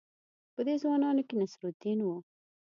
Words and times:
په 0.53 0.61
دې 0.67 0.75
ځوانانو 0.83 1.21
کې 1.27 1.35
نصرالدین 1.41 1.99
وو. 2.03 2.17